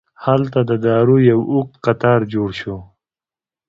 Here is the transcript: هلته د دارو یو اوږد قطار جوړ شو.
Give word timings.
هلته 0.25 0.59
د 0.69 0.71
دارو 0.85 1.15
یو 1.31 1.39
اوږد 1.51 1.73
قطار 1.85 2.19
جوړ 2.33 2.49
شو. 2.61 2.77